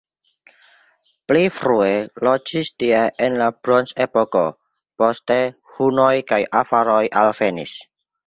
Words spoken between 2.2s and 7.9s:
loĝis tie en la bronzepoko, poste hunoj kaj avaroj alvenis.